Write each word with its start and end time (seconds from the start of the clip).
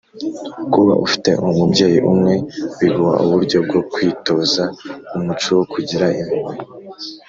Kuba 0.73 0.93
ufite 1.05 1.29
umubyeyi 1.47 1.99
umwe 2.11 2.33
biguha 2.79 3.15
uburyo 3.25 3.57
bwo 3.65 3.79
kwitoza 3.91 4.63
umuco 5.15 5.47
wo 5.57 5.65
kugira 5.73 6.05
impuhwe 6.21 6.55